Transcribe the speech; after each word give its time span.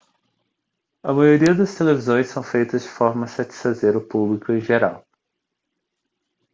a 1.03 1.13
maioria 1.13 1.53
das 1.53 1.75
televisões 1.75 2.25
são 2.29 2.41
feitas 2.41 2.81
de 2.81 2.89
forma 2.89 3.25
a 3.25 3.27
satisfazer 3.27 3.95
o 3.95 4.01
público 4.07 4.51
em 4.51 4.59
geral 4.59 5.05